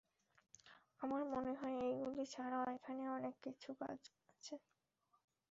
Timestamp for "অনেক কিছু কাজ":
3.09-3.99